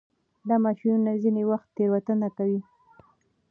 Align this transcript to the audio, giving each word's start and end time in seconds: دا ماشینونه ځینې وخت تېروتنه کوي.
دا 0.47 0.55
ماشینونه 0.65 1.11
ځینې 1.23 1.43
وخت 1.51 1.67
تېروتنه 1.75 2.27
کوي. 2.37 2.59